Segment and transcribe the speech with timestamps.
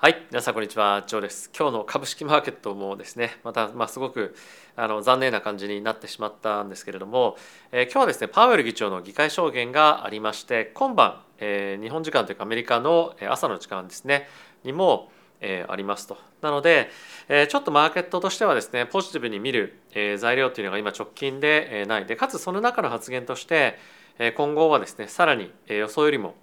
[0.00, 4.36] はい皆さんこんにちはジョーです今日の株式マーケットもですねまたまあすごく
[4.76, 7.36] あの残念な感じになってしまったんですけれども、
[7.72, 14.28] えー、今日はですねパウエル議長の議会証言がありまして今晩、えー、日本時間というかアメリカの朝の時間ですね
[14.62, 16.18] にもえー、ありますと。
[16.42, 16.90] なので、
[17.28, 23.78] えー、ちょっとマーケットとしてはですねポジティブに見る、えー、材料というのが今直近で、えー、ないでかつその中の発言として、
[24.18, 26.34] えー、今後はですねさらに、えー、予想よりも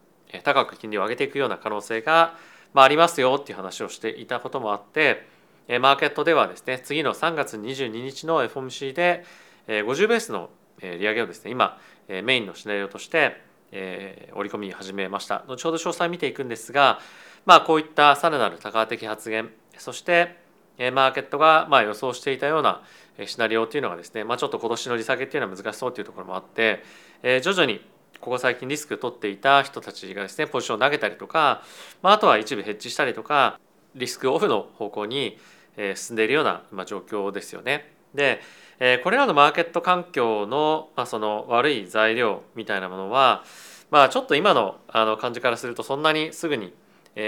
[0.43, 2.37] 高く金利を上げていくような可能性が
[2.75, 5.25] まあ、ありますよっていう話をしていたこともあって
[5.79, 9.23] マーケットではですね次の3月22日の FOMC で
[9.65, 10.49] 50ベースの
[10.81, 15.45] 利上げをですね今メインのシナリオとして織り込み始めました。
[15.47, 16.99] 後ほど詳細見ていくんですが
[17.45, 20.35] まあこういったさらなる多価的発言そして
[20.77, 22.83] マーケットがまあ予想していたような
[23.25, 26.83] シナリオというのがですね、まあ、ちょっと今年の利下げっていうのは難しそうというところもあって
[27.41, 27.79] 徐々に
[28.19, 31.63] ここ最近リスク取っていた人たちがですねポジションを投げたりとか、
[32.01, 33.59] まあ、あとは一部ヘッジしたりとか
[33.93, 35.37] リスクオフの方向に
[35.95, 37.91] 進んでいるような状況ですよね。
[38.13, 38.41] で
[39.03, 43.43] これらのマーケット環境の,、まあその悪い材料みたいなものは、
[43.89, 46.73] まあ、ちょっと今のあの感じからするとそんなにすぐに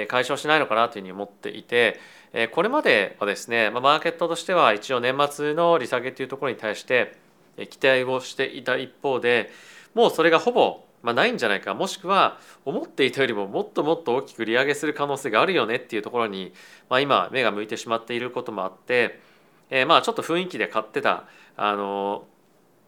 [0.08, 2.00] 解消しないのかなというふうに思っていて
[2.52, 7.16] これまではですねマーケットとしては一応年末の利下げというところに対して
[7.70, 9.50] 期待をしていた一方で
[9.98, 16.54] もうそれがほぼまあ、ないんじゃないかもしくは思っていたよりももっともっと大きく利上げする可能性があるよねっていうところに、
[16.90, 19.20] まあ、今目が向いてしまっていることもあって、
[19.70, 21.26] えー、まあちょっと雰囲気で買ってた
[21.56, 22.26] あの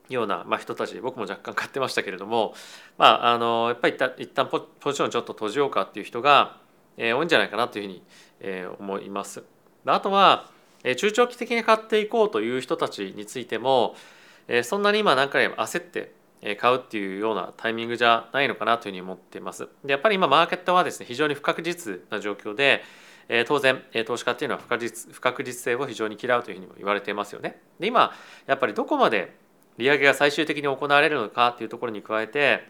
[0.09, 2.55] ような、まあ、人たち僕も若干買ってましたけれども、
[2.97, 6.57] まあ、あのやっぱり一旦ポポジションちょっと閉じようかっていう人が、
[6.97, 8.03] えー、多いんじゃないかなというふうに、
[8.39, 9.43] えー、思います。
[9.85, 10.49] あとは、
[10.83, 13.95] えー、中長期的に買っていこうという人たちについても、
[14.47, 16.18] えー、そんなに今何回も焦って
[16.57, 19.67] 買うっていうようなタイミングじゃないのかなというふうに思っています。
[19.83, 22.83] でやっぱり今マーケットはですね非常に不確実な状況で
[23.45, 27.61] 当然投資家っていうのは不確実不確実性を非常に嫌うというふうにも言われていますよね。
[27.79, 28.13] で今
[28.47, 29.35] やっぱりどこまで
[29.77, 32.63] 利上げが最終的に行われるのかっていうところに加えて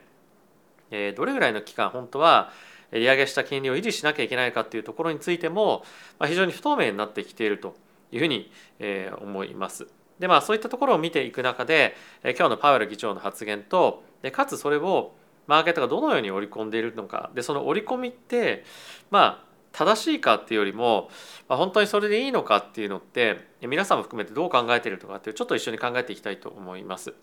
[1.15, 2.51] どれぐらいの期間本当は
[2.91, 5.83] 利上げした金利を維持しなきゃいけないかっていうところについても
[6.25, 7.75] 非常に不透明になってきていると
[8.11, 8.51] いうふうに
[9.21, 9.87] 思います。
[10.19, 15.13] でまあそういったところを見ていく中で今日のパウエル議長の発言とでかつそれを
[15.47, 18.63] マーケットがどのように織り込んでいるのかでその織り込みって
[19.09, 21.09] まあ正しいかっていうよりも、
[21.47, 27.13] まあ、本当にそれでいいのかっていうのって皆さんも含めてどう考えてるのかっていうちょっと一緒に考えていきたいと思います。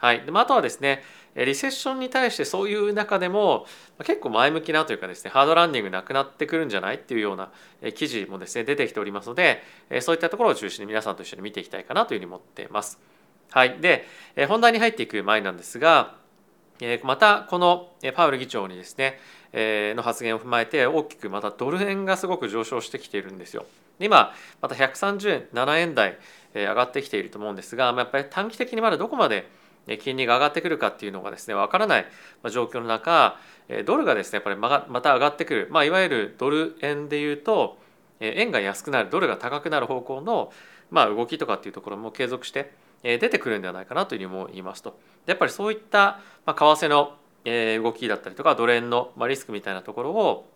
[0.00, 1.02] はい、であとはですね
[1.36, 3.66] リセッションに対してそういう中でも
[4.04, 7.50] 結構前向きなというかですねハードランディングなくなってくるんじゃないっていうような
[7.92, 9.62] 記事もですね出てきておりますので
[10.00, 12.98] そういったところを中心に皆さんと一緒に見ていきたいかなというふうに思っています。
[13.50, 14.06] はい、で
[14.48, 16.14] 本題に入っていく前なんですが
[17.02, 19.20] またこのパウル議長にですね
[19.52, 23.66] の発言を踏まえて大きくまたドル円がすごく上昇してきているんですよ。
[23.98, 26.18] 今また137円台
[26.54, 29.46] 上がってきていると思うんですがやっぱり短期的にまだどこまで
[29.98, 32.06] 金利が上がってくるかっていうのがですね分からない
[32.50, 33.38] 状況の中
[33.84, 37.78] ドルがですねやっぱりまた上がってくる、まあ、いわゆるドル円でいうと
[38.20, 40.52] 円が安くなるドルが高くなる方向の、
[40.90, 44.98] まあ、動きとかっていうところも継続して出てくるんではないかなというふうにも言いますと。
[45.26, 47.16] やっぱりそういった、為替の
[47.82, 50.48] 動きだったりとかドル円のリスクみたいなところを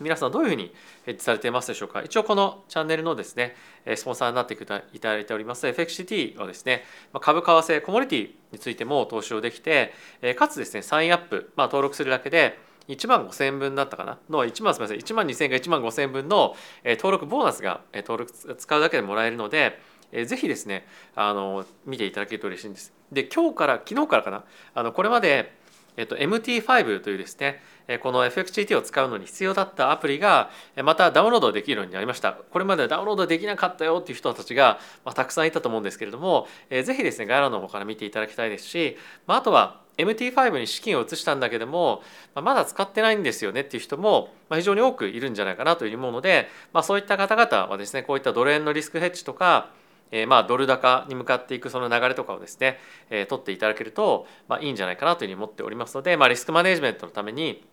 [0.00, 2.02] 皆さんどういうふうにヘッジされていますでしょうか？
[2.02, 3.54] 一応このチャンネルのですね
[3.94, 6.82] スポンサーになっていただいております FXCT はですね
[7.20, 9.92] 株為替コモディティについても投資をできて
[10.36, 12.58] かつですねサインアップ、まあ、登録するだけで
[12.88, 14.18] 1万5000円分だったかな？
[14.28, 19.78] の1万すみません1万2000円か1万5000円分の登録ボーナスが登録使うだけでもらえるので
[20.26, 22.92] ぜひですねあの見ていただけると嬉しいんです。
[23.12, 24.44] で今日から昨日からかな？
[24.74, 25.60] あのこれまで
[25.94, 27.60] えっと、MT5 というですね
[28.02, 30.50] この FXGT を使うのに必要だったアプリが
[30.84, 32.32] またダウンロードできるようになりました。
[32.32, 34.78] これまでダウンロードできなかったよっていう人たちが、
[35.14, 42.02] たくさんいたと思うんですけれどもぜひですね概要欄の方から見ていただきたいですし、あ、とは MT5 に資金を移したんだけども、
[42.34, 49.70] ま、だ使ってないんですよねっていう人も非常に多くいるんじゃないかなというふうに思うので、まあ、そういった方々はですねこういったドル円のリスクヘッジとか
[50.12, 52.78] え、まあドル高に向かっていくその流れとかをですね、
[53.10, 57.64] えー、取っていただけると、まあ、いいんじゃないかなというふうに思っておりますので、まあ、リスクマネジメントのために、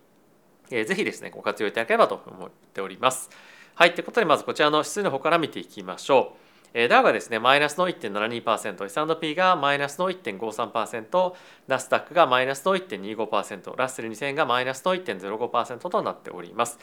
[0.71, 3.29] えー、ぜひですねご活用いただければと思っております。
[3.75, 6.49] はい、ということでまずこちらの指数の方から見ていきましょう。
[6.73, 11.33] えー、ダウがですねマイナスの1.72%、S&P がマイナスの1.53%、
[11.67, 16.77] ナスダックがマイナスの1.25%、ラッセル2000がマイナスの1.05%となっております。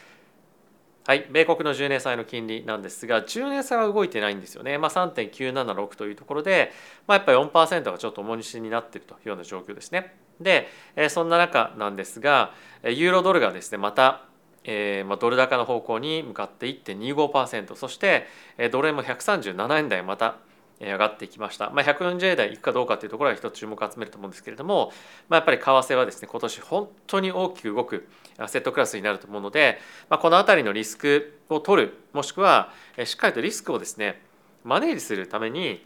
[1.07, 6.73] はい、米国の10年債の金利なんですが10年債は動いてないんですよね、まあ、3.976というところで、
[7.07, 10.17] まあ、やっぱり4%がちょっと重荷になっているというような状況ですね。
[10.41, 10.69] で
[11.09, 14.25] そんな中なんですがユーロドルがですねまた
[14.69, 18.27] えーまあ、ドル高の方向に向かって1.25%そして
[18.73, 20.39] ドル円も137円台また
[20.81, 24.93] 上がってきました、まあ、140円台いくかどうかというところは一つ注目を集めると思うんですけれども、
[25.29, 28.09] まあ、やっぱり為替はですね今年本当に大きく動く
[28.39, 29.79] アセットクラスになると思うので、
[30.11, 32.73] まあ、この辺りのリスクを取るもしくは
[33.05, 34.21] しっかりとリスクをですね
[34.65, 35.85] マネージするために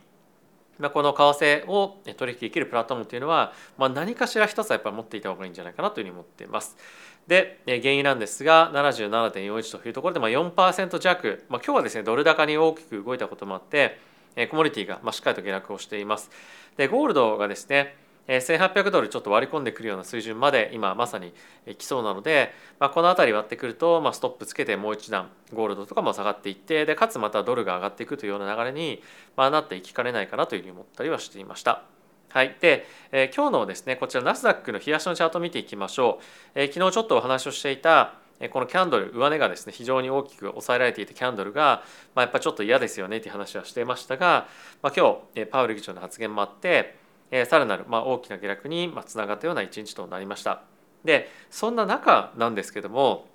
[0.81, 6.77] まあ、この為替を取引できるプラットフォームというのは、まあ、何かしら一つはやっぱり持っていた方がいいんじゃないかなというふうに思っています。
[7.27, 14.01] で原油なんですが77.41というところでまあ4%弱、まあ、今日はですねドル高に大きく動いたこともあって
[14.51, 16.31] コモディティがまあしっかりと下落をしています。
[16.77, 17.97] でゴールドがですね
[18.29, 21.33] 1800ドルちょっと割り込んでくるような水準まで今まさに
[21.79, 29.03] 来そうなので、まあ、この辺り割ってくると、まあ、ストップつけてもう一段ゴールドとかも下がっていってでかつまたドルが上がっていくというような流れに、
[29.37, 31.83] まあ、なっていきかねないかなというふうに思ったりはしていました。
[32.29, 36.25] はい、で、えー、今日のですねこちらナスダックの冷やしのチャートを見ていきましょう、
[36.55, 38.15] えー、昨日ちょっとお話をしていた
[38.49, 41.83] このキャンドル上値がですね非常に大きく抑えられていたキャンドルが、
[42.15, 44.49] まあ、やっぱちょっと嫌ですよねという話はしていましたが、
[44.83, 46.99] まあ、今日パウエル議長の発言もあって
[47.31, 50.63] え、さらなる、まあ、大きな下落に、つながったような一日となりました。
[51.05, 53.27] でそんな中なんですけども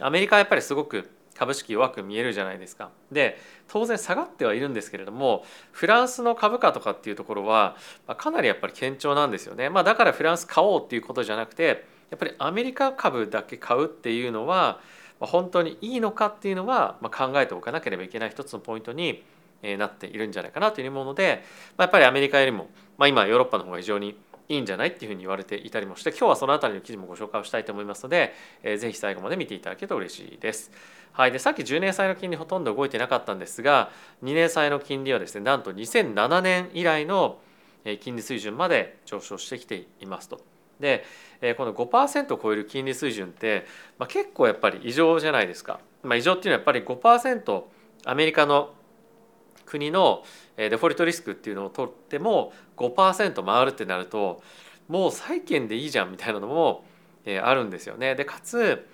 [0.00, 2.90] アメリカはやっぱりすごく株式弱く見えるじゃないですか。
[3.10, 3.38] で
[3.68, 7.76] 当然下がってはいるんですけれどもフランスの株価とかっていうところは、
[8.18, 9.70] かなりやっぱり堅調なんですよね。
[9.70, 14.80] まあ、だからフランス買おうっていうことじゃなくてやっぱりアメリカ株だけ買うっていうのは、
[15.20, 19.22] 本当にいいのかっていうのは、考えておかなければいけない一つのポイントに
[19.62, 21.42] なっているんじゃないかなというもので、
[21.76, 24.16] まあ、やっぱりアメリカよりもまあ、今ヨーロッパの方が非常に
[24.48, 30.70] いいんじゃないっていうふうに言われていたりもして今日はその辺りの記事もご紹介をしたいと思いますので、えー、ぜひ最後まで見ていただけると嬉しいです。
[31.12, 33.90] はい、でさっき10年債の金利ほとんど動いてなかったんですが
[34.24, 37.38] 2年債の金利はですねなんと2007年以来の
[38.00, 40.40] 金利水準まで上昇してきていますと。
[40.80, 41.04] で
[41.52, 43.66] この5%を超える金利水準って、
[43.98, 45.80] まあ、結構やっぱり異常じゃないですか。
[46.02, 47.62] まあ、異常っていうのはやっぱり5%
[48.06, 48.72] アメリカの
[49.66, 50.24] 国の
[50.56, 54.42] デフォルトリスクっていうのを取っても5%回るってなると
[54.88, 56.84] もう債券でいいじゃんみたいなのも
[57.42, 58.14] あるんですよね。
[58.14, 58.86] でかつ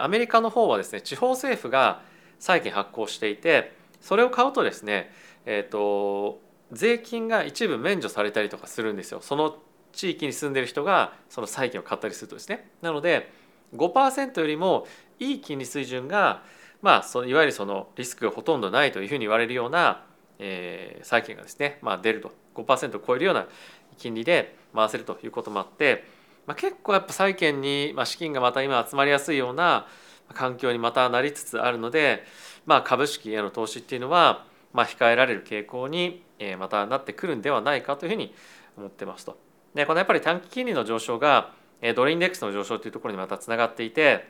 [0.00, 2.02] アメリカの方はですね地方政府が
[2.38, 5.12] 債券発行していてそれを買うとですね、
[5.46, 6.40] えーと、
[6.72, 9.20] 税金が一部免除されたりとかするんですよ。
[9.20, 9.56] その
[9.92, 12.70] 地域に住んでる人がその債券を買ったりするとですね。
[12.82, 13.30] なので
[13.74, 14.86] 5%よりも
[15.18, 16.42] いい金利水準が
[16.82, 20.04] まあそのいわゆるそのリスクがほとんどないというふうに言われるような
[20.40, 23.46] えー、債券がですね、まあ、出ると5%を超えるような
[23.98, 26.04] 金利で回せるということもあって、
[26.46, 29.86] まあ、結構やっぱ債券に、まあ、資金がまた今集まりやすいような
[30.32, 32.24] 環境にまたなりつつあるので、
[32.64, 36.24] まあ、株式への投資っていうのは、まあ、控えられる傾向に
[36.58, 38.34] またなってくるんではないかというふうに
[38.78, 39.49] 思ってますと。
[39.74, 41.52] でこのやっぱり短期金利の上昇が
[41.94, 44.28] ドルインデックスの上昇というところにまたつながっていて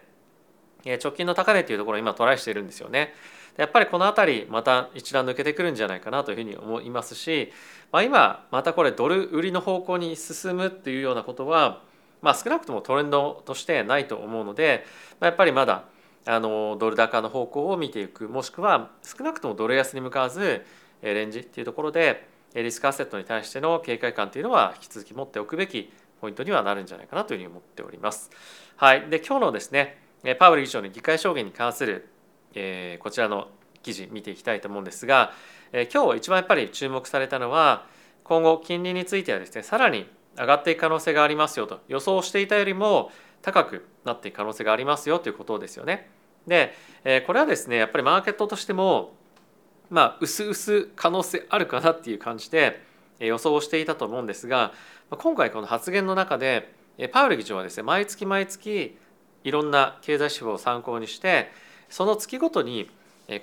[0.85, 3.13] 直近の高値というところを今トライしているんですよね。
[3.57, 7.53] やっぱりこの辺りまた一段抜けてくるんじゃないかなというふうに思いますし、
[7.93, 11.83] まあ、今またこれドル売りの方向に進むっていうようなことは、
[12.23, 14.87] まあ、少なくともトレンドとしてないと思うので、
[15.19, 15.85] まあ、やっぱりまだ
[16.27, 20.65] あのドル高の方向を見ていくもしくは少なくともドル安に向かわず
[21.03, 28.31] レンジっていうところでリスクアセットに対しての警戒感というのは引き続き持っておくべきポイントにはなるんじゃないかなというふうに思っております。
[28.77, 29.99] はい、で今日のですね
[30.39, 32.09] パウエル議長の議会証言に関する
[32.55, 33.49] えー、こちらの
[33.83, 35.33] 記事見ていきたいと思うんですが、
[35.73, 37.87] えー、今日一番やっぱり注目されたのは
[38.25, 43.11] 今後金利についてはですねさらに上がっていく可能性がありますよと予想していたよりも
[43.43, 46.11] 高くなっていく可能性がありますよということですよね。
[46.47, 49.15] で、え、これはですねやっぱりマーケットとしても
[49.91, 52.83] まあ薄々可能性あるかなっていう感じで
[53.19, 54.73] 予想していたと思うんですが
[55.11, 56.73] 今回この発言の中で
[57.13, 58.97] パウエル議長はですね毎月毎月
[59.45, 61.51] いろんな経済指標を参考にして
[61.89, 62.89] その月ごとに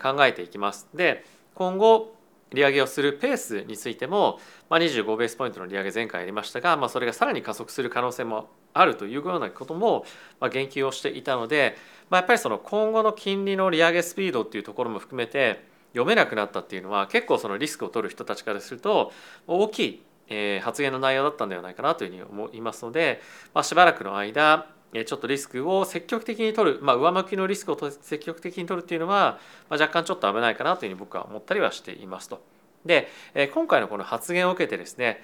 [0.02, 0.88] 考えていきます。
[0.94, 2.16] で今後
[2.54, 4.40] 利上げをするペースについても、
[4.70, 10.06] まあ、25ベースポイントの利上げ前回やりましたが、まあ、それがさらに加速する可能性もあるというようなことも、
[10.40, 11.76] まあ、言及をしていたので、
[12.10, 15.62] まあ、やっぱりその今後の金利の利上げスピードっていうところも含めて
[15.98, 19.12] 読めなくなったっていうのは結構そのリスクを取る人たちからすると
[19.48, 23.22] 大きい発言の内容だったんではないかなというふうに思いますので、
[23.54, 24.68] まあ、しばらくの間
[25.06, 29.40] ちょっとリスクを積極的に取る、まあ、上向きのリスクを積極的に取るっていうのは、
[29.70, 32.42] ま、若干ちょっと危ないかなというふうに僕は思ったりはしていますと。
[32.86, 33.10] で
[33.54, 35.22] 今回のこの発言を受けてですね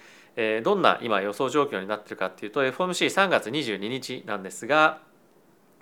[0.63, 4.99] どんな今予想状況になってるかっていうと FOMC3 月22日なんですが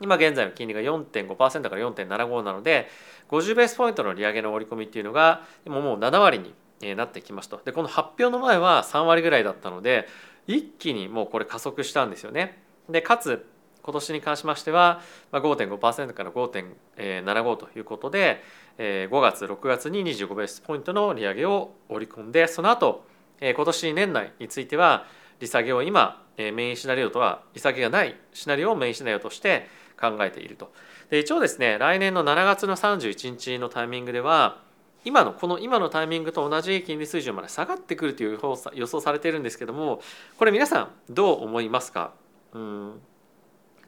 [0.01, 2.89] 今現在の金利が4.5%から4.75なので
[3.29, 6.39] 50ベースポイントの利上げの織り込みっていうのがもう7割
[6.81, 10.08] になってきますとでこの発表の前は3割ぐらいだったので
[10.48, 12.62] 一気にもうこれ加速したんですよね。
[12.89, 13.46] でかつ
[13.84, 18.43] 今年に関しましては5.5%から5.75ということで
[18.77, 23.05] 5月6月に25ベースポイントの利上げを織り込んでその後
[23.41, 25.05] 今年年内については
[25.39, 29.67] 利下げを今メインシナリオとは利下げがないシナリオをメインシナリオとして
[30.01, 30.74] 考えていると。
[31.10, 34.60] で一応ですね来年の7月の31日のタイミングでは
[35.05, 38.39] 今のこの今のタイミングと同じ金利水準まで下がってくるという
[38.74, 40.01] 予想されているんですけども
[40.38, 42.13] これ皆さんどう思いますか？
[42.53, 43.01] うん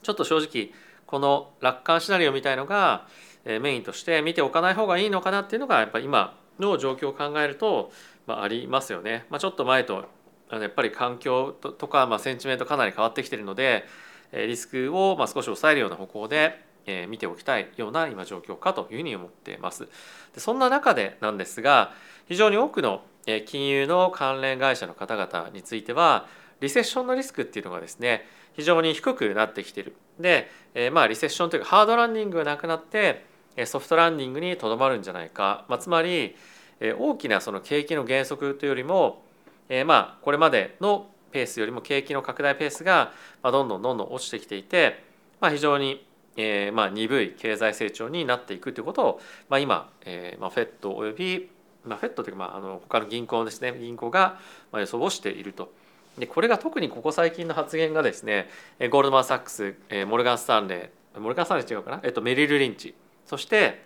[0.02, 0.72] ちょっと正直
[1.06, 3.08] この楽観シナリオみたいのが
[3.46, 7.92] メインとして見ておかない方がいいのかなっていうのがやっぱり今の状況を考えると、
[8.26, 9.26] まあ、ありますよね。
[9.30, 10.06] まあ、ちょっと前と
[10.50, 13.86] あのやっぱり環境とか、まあ、センチメントかなり変わってきてるので
[14.34, 16.60] リスクをまあ少し抑えるような方向で
[17.08, 19.88] 見ておきたいような今状況かというふうに思っています。
[20.34, 21.94] でそんな中でなんですが
[22.28, 23.04] 非常に多くの
[23.46, 26.28] 金融の関連会社の方々については
[26.60, 29.96] リセッションのリスクっていうのがですね非常に低くなってきてる。
[30.20, 33.26] で、えまあリセッションというかハードランディングがなくなって
[33.66, 36.36] ソフトランディングにとどまるんじゃないか、まあ、つまり
[36.98, 39.24] 大きなその景気の減速というよりも、
[39.70, 43.12] えまあこれまでのペースよりも景気の拡大ペースが
[43.44, 45.04] どんどんどんどん落ちてきていて、
[45.42, 51.48] まあ、非常にえーまあ、鈍い経済成長になっていくということを、まあ、今、えーまあ、FED および、
[51.86, 54.40] まあ、FED というか、まあ、あの他の銀行ですね銀行が
[54.74, 55.72] 予想をしていると。
[56.18, 58.48] でこれが特にここ最近の発言がですね
[58.90, 59.76] ゴールドマン・サックス
[60.08, 62.96] モルガン・スタンレーモルガン・スタンレー違うかな、えっと、メリル・リンチ
[63.28, 63.84] そして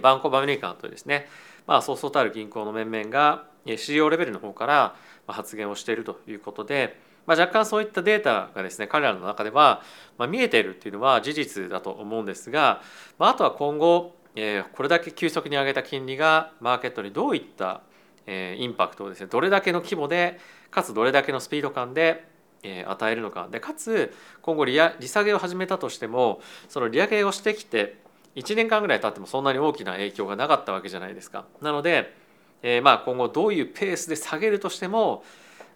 [0.00, 1.28] バンコブ・アメリカンというですね、
[1.66, 4.94] まあ、そうそうたる銀行の面々が CEO レベルの方から
[5.26, 9.82] 発言をしているということで、まあ、若干そういったデータがですね彼らの中では、
[10.18, 12.82] まあ、見えているっていうのは事実だと思うんですが、
[13.18, 17.82] まあ、あとは今後、えー、これだけ急速に上げた金利がマーケットにどういった、
[18.26, 20.38] えー、インパクトをですねどれだけの規模で
[20.70, 22.28] かつどれだけのスピード感で
[22.62, 24.12] え与えるのかでかつ
[24.42, 27.96] 今後利利下げを始めたとしてもその利上げをしてきて
[28.36, 31.46] 1年間ぐらい経ってもそんなに大きな影響がなかったわけじゃないですか。
[31.60, 32.14] なので、
[32.62, 35.24] えー、まあ今後どういうペースで下げるとしても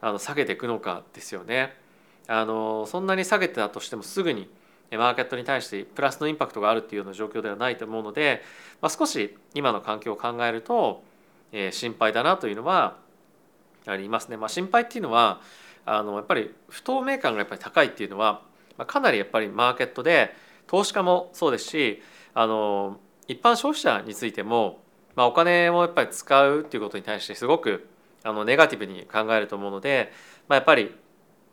[0.01, 1.75] あの下げていくのかですよね。
[2.27, 4.49] あのそんなに下げてたとしてもすぐに
[4.91, 8.43] マーケットに対してプラスのインパクトがあるっていうような状況ではないと思うので、
[8.81, 11.03] まあ、少し今の環境を考えると、
[11.53, 12.97] えー、心配だなというのは
[13.87, 14.37] ありますね。
[14.37, 15.41] まあ、心配っていうのは
[15.85, 18.43] あのやっぱり不透明感がやっぱり高いっていうのは、
[18.79, 20.35] まあ、かなりやっぱりマーケットで
[20.67, 22.99] 投資家もそうですしあの
[23.29, 24.83] 一般消費者についても、
[25.17, 27.89] まあ、お金をやっぱり使うっていうことに対してすごく
[28.23, 30.13] あのネガティブに考えると思うので、
[30.49, 30.95] まあ、やっぱり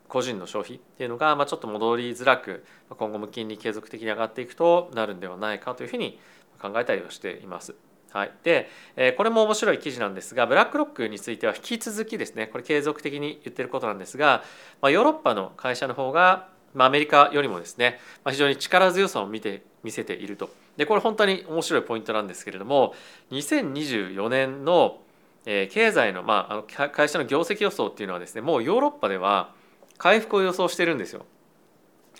[0.08, 6.18] 個人の消費っていうのが、まあ、ちょっと戻りづらく今後も金利継続的に上がっていくとなるんではないかというふうに
[6.60, 7.74] 考えたりはしています。
[8.12, 14.44] はい、で、えこれも面白い記事なんですがブラックロックについては引き続きですねこれ継続的に言ってることなんですが、
[14.82, 22.94] まあ、ヨーロッパの会社の方が、まあ、アメリカよりもですね、まあ、非常に力強さを見て見せているとでこれ本当に面白いポイントなんですけれども
[23.30, 25.00] 2024年の
[25.44, 29.54] 経済の,、まあ、あの会社の業績予想っていうのはですねもうヨーロッパでは
[29.98, 31.26] 回復を予想してるんですよ。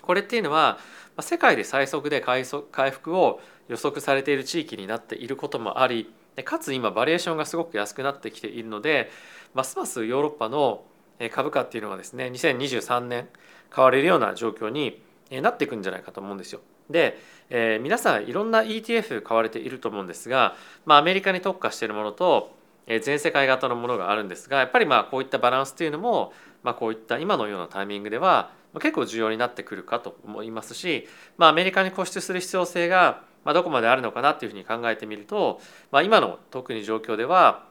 [0.01, 0.77] これっていうのは
[1.21, 2.43] 世界で最速で回
[2.91, 6.11] 復を予測されている地域になっていることもあり
[6.43, 9.11] かつ今バリエーションがすごく安くなってきているので
[9.53, 10.83] ますますヨーロッパの
[11.31, 13.29] 株価っていうのがですね2023年
[13.73, 16.61] 買われるような状況になっていくんじゃないかと思うんですよ。
[16.89, 17.17] で、
[17.49, 22.51] えー、皆さんいろんな ETF 買われていると思うんですが、まあ、アメリカに特化しているものと
[22.87, 28.51] え全世界型のものがあるんですがやっぱりまあこういったバランスというのも、まあ、こういった今のようなタイミングでは
[28.81, 35.61] 結構重要になってくるかと思いますし、まあ、アメリカに固執する必要性がどこまであるのかなっていうふうに考えてみると、
[35.91, 37.65] まあ、今の特に状況では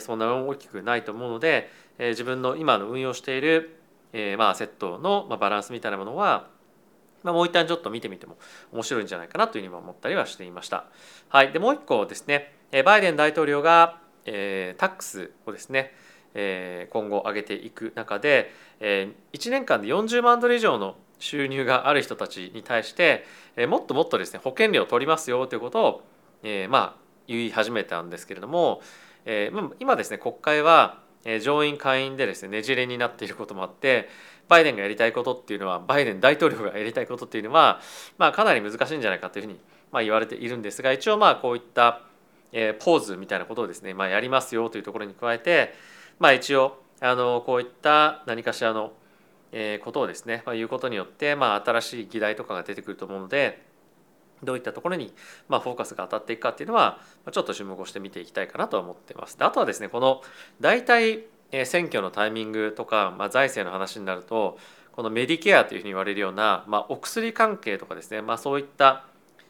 [0.00, 3.77] そんなに大きくないと思うので自分の今の運用している
[4.36, 6.48] まあセットのバランスみたいなものは
[7.24, 8.36] まあ、もう一旦ちょっと見てみても
[8.72, 10.84] 面白いんじゃないかなというふうに思ったりはしていました。
[11.28, 13.98] はい、でもう一個ですねバイデン大統領が
[14.30, 15.92] えー、タックスをですね、
[16.34, 23.24] えー、今後上げていく中で、えー、1年間で40万ドル以上の収入がある人たちに対して、
[23.56, 26.02] えー、もっともっとですね保険料を取りますよということを、
[26.42, 28.80] えー、まあ言い始めたんですけれども、
[29.24, 31.00] えー、今ですね国会は
[31.40, 34.08] 上院下院でですねねじれになっていることもあって
[34.48, 37.80] バイデンがやりたいことっていうのはバイデン大統領がやりたいことっていうのは、
[38.16, 39.60] まあ、かなり難しいんじゃないかというふうに、
[39.92, 42.02] まあ、言われているんですが一応まあこういった
[42.52, 45.74] えポーズみたいなことをですね、まあ、やりますよというところに加えて、
[46.18, 48.92] まあ、一応あのこういった何かしらの、
[49.52, 53.67] えことをですね、まあ、言うことによって、まあ、新しい議題とかが出てくると思うので
[54.42, 55.12] どういったところに、
[55.48, 59.38] まあ、フォーカスが当たっていくかっていうのはちょっと注目をして見ていきたいかなと思っています。
[59.38, 60.22] であとはですねこの
[60.60, 61.24] 大体
[61.64, 64.58] 選挙のタイミングとか、まあ、財政の話になると
[64.92, 69.04] このメディケアというふうに言われるような、まあ、お薬関係とかですね、まあ、そういった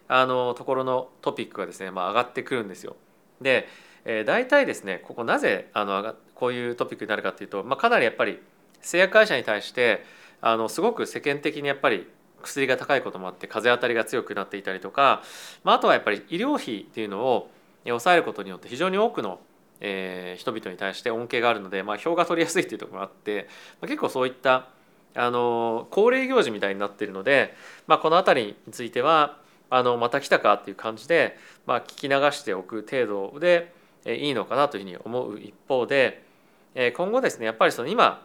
[0.06, 2.96] あのところのトピックがですね、まあ、上がってくるんですよ。
[3.40, 3.68] で、
[4.04, 8.40] えー、大体ですねここなぜあのこういうトピックになるかっていうと、まあ、かなりやっぱり
[8.80, 10.04] 製薬会社に対して
[10.40, 12.06] あのすごく世間的にやっぱり
[12.42, 15.22] 薬が高いこともあって風当たりが強くなっていたりとか、
[15.64, 17.50] まあ、あとはやっぱり医療費っていうのを
[17.84, 19.40] 抑えることによって非常に多くの、
[19.80, 23.48] えー、人々に対して恩恵があるので、まあ、票が取りやすいっていうところもあって、
[23.80, 24.68] まあ、結構そういった
[25.14, 27.54] あの恒例行事みたいになっているので、
[27.86, 29.38] まあ、この辺りについては
[29.70, 33.74] あのまた来たかっていう感じで、まあ、聞き流しておく程度で
[34.06, 36.22] いいのかなというふうに思う一方で
[36.96, 38.24] 今後ですねやっぱりその今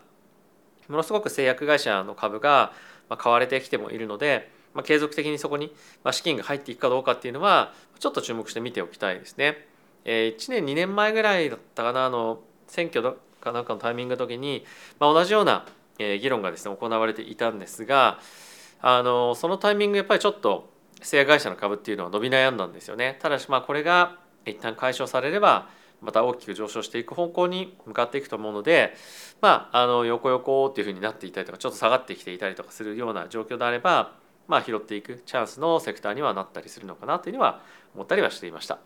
[0.88, 2.74] ものすごく製薬会社の株が
[3.18, 5.74] 買われてきてもいるので、まあ、継続的にそこに
[6.12, 9.68] 資金が入っていくかどうかっていうのはちょっと注目して見ておきたいですね。
[10.06, 14.66] 1年2年前ぐらいだったかなあの選挙かなんかのタイミングの時に、
[15.00, 15.66] まあ、同じような
[15.98, 18.20] 議論がですね行われていたんですが
[18.82, 20.70] あのそのタイミングやっぱりちょっと
[21.02, 23.18] 製薬会社の株っていうのは伸び悩んだんですよね。
[23.22, 25.70] ただしまあこれが一旦解消されれば
[26.04, 28.94] また大きく上昇していく方向に向かっていくと思うので
[29.42, 34.14] まああの横横っていうふうになっていたりとかちょっと下がってきていたりとかするような状況であれば
[34.48, 37.62] まあ拾っていくチャンスのセクターにはなったりするのかなというには
[37.96, 38.80] 思ったりはしていました。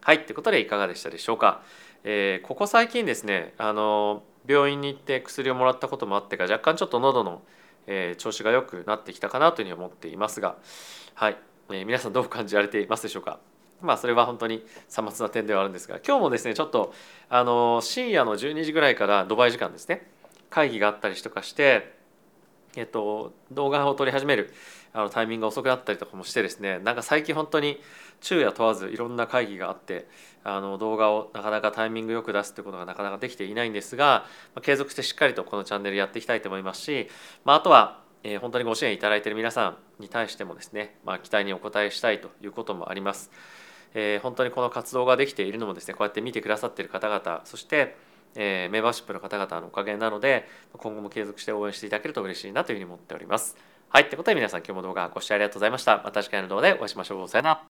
[0.00, 1.62] はいってことでいかがでしたでしょうか。
[2.04, 7.42] えー、ここ最近ですねあの病院に行って薬をもらったこともあってか若干ちょっと喉の、
[7.86, 10.56] えー、調子が良くなってきたかなというふうに思っていますが
[11.14, 11.36] はい、
[11.70, 13.38] えー、皆さんどう感じられていますでしょうか。
[13.82, 16.94] まあそれは本当にさまつな点ではあるんですが今日もですねちょっと
[17.28, 20.06] あの深夜の12時ぐらいからドバイ時間ですね
[20.50, 21.94] 会議があったりとかして、
[22.76, 24.52] えっと、動画を撮り始める
[24.92, 27.80] あのタイミングが遅くなったりとかもしてですねなんか最近本当に
[28.20, 30.06] 昼夜問わずいろんな会議があって
[30.44, 37.08] あの動画をなかなかタイミングよく出すってことがなかなかできていないんですが、まあ、継続してしっかりとこのチャンネルやっていきたいと思いますし、
[37.44, 43.30] まあ、あとはえー、本当にご支援いただいている皆さんに対してもですね、まあ、期待にお応えしたいということもあります。
[43.94, 47.96] えー、本当にこの活動ができているのもですねこうやって見てくださっている方々そして、
[48.34, 53.56] えー、メンバーシップの方々のおかげなので今後も継続して応援していただけると嬉しいなというふうに思っております。
[53.88, 56.00] はい、ってことで皆さん今日も動画ご視聴ありがとうございました。
[56.02, 57.28] また次回の動画でお会いしましょう。
[57.28, 57.71] さよなら。